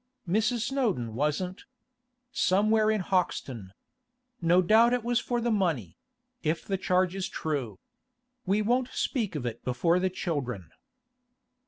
'Mrs. 0.27 0.61
Snowdon 0.61 1.13
wasn't. 1.13 1.65
Somewhere 2.31 2.89
in 2.89 3.01
Hoxton. 3.01 3.71
No 4.41 4.63
doubt 4.63 4.93
it 4.95 5.03
was 5.03 5.19
for 5.19 5.39
the 5.39 5.51
money—if 5.51 6.65
the 6.65 6.77
charge 6.79 7.13
is 7.13 7.29
true. 7.29 7.77
We 8.43 8.63
won't 8.63 8.87
speak 8.87 9.35
of 9.35 9.45
it 9.45 9.63
before 9.63 9.99
the 9.99 10.09
children. 10.09 10.71